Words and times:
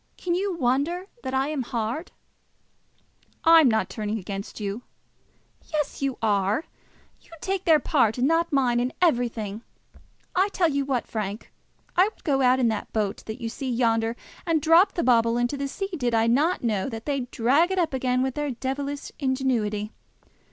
Can 0.17 0.33
you 0.33 0.57
wonder 0.57 1.05
that 1.21 1.35
I 1.35 1.49
am 1.49 1.61
hard?" 1.61 2.11
"I 3.43 3.61
am 3.61 3.69
not 3.69 3.87
turning 3.87 4.17
against 4.17 4.59
you." 4.59 4.81
"Yes; 5.71 6.01
you 6.01 6.17
are. 6.23 6.63
You 7.21 7.29
take 7.39 7.65
their 7.65 7.79
part, 7.79 8.17
and 8.17 8.27
not 8.27 8.51
mine, 8.51 8.79
in 8.79 8.93
everything. 8.99 9.61
I 10.35 10.49
tell 10.49 10.69
you 10.71 10.85
what, 10.85 11.05
Frank; 11.05 11.51
I 11.95 12.05
would 12.05 12.23
go 12.23 12.41
out 12.41 12.59
in 12.59 12.67
that 12.69 12.91
boat 12.91 13.21
that 13.27 13.39
you 13.39 13.47
see 13.47 13.69
yonder, 13.69 14.15
and 14.43 14.59
drop 14.59 14.93
the 14.95 15.03
bauble 15.03 15.37
into 15.37 15.55
the 15.55 15.67
sea, 15.67 15.89
did 15.95 16.15
I 16.15 16.25
not 16.25 16.63
know 16.63 16.89
that 16.89 17.05
they'd 17.05 17.29
drag 17.29 17.69
it 17.69 17.77
up 17.77 17.93
again 17.93 18.23
with 18.23 18.33
their 18.33 18.49
devilish 18.49 19.11
ingenuity. 19.19 19.91